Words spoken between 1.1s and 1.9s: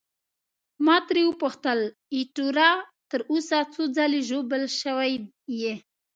وپوښتل: